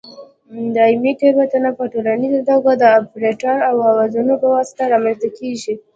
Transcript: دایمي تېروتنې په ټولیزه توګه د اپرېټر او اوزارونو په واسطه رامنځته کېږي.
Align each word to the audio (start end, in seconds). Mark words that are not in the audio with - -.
دایمي 0.75 1.11
تېروتنې 1.19 1.71
په 1.77 1.83
ټولیزه 1.91 2.41
توګه 2.49 2.71
د 2.81 2.83
اپرېټر 2.99 3.57
او 3.69 3.75
اوزارونو 3.89 4.33
په 4.41 4.47
واسطه 4.55 4.83
رامنځته 4.93 5.29
کېږي. 5.37 5.73